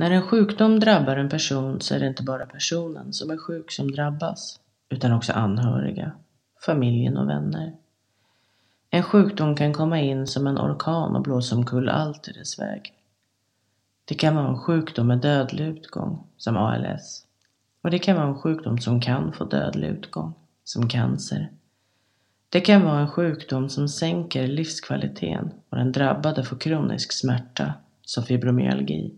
[0.00, 3.72] När en sjukdom drabbar en person så är det inte bara personen som är sjuk
[3.72, 6.12] som drabbas, utan också anhöriga,
[6.66, 7.72] familjen och vänner.
[8.90, 12.92] En sjukdom kan komma in som en orkan och blåsa omkull allt i dess väg.
[14.04, 17.26] Det kan vara en sjukdom med dödlig utgång, som ALS.
[17.82, 21.50] Och det kan vara en sjukdom som kan få dödlig utgång, som cancer.
[22.48, 28.24] Det kan vara en sjukdom som sänker livskvaliteten och den drabbade får kronisk smärta, som
[28.24, 29.14] fibromyalgi.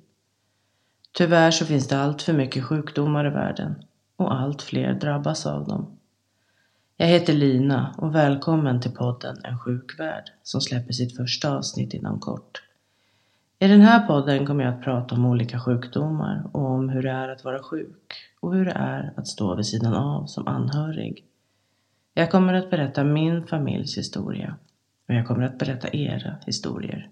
[1.13, 3.75] Tyvärr så finns det allt för mycket sjukdomar i världen
[4.17, 5.99] och allt fler drabbas av dem.
[6.97, 11.95] Jag heter Lina och välkommen till podden En sjuk värld som släpper sitt första avsnitt
[11.95, 12.63] inom kort.
[13.59, 17.11] I den här podden kommer jag att prata om olika sjukdomar och om hur det
[17.11, 21.25] är att vara sjuk och hur det är att stå vid sidan av som anhörig.
[22.15, 24.57] Jag kommer att berätta min familjs historia
[25.09, 27.11] och jag kommer att berätta era historier.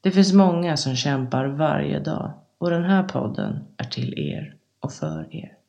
[0.00, 4.92] Det finns många som kämpar varje dag och den här podden är till er och
[4.92, 5.59] för er.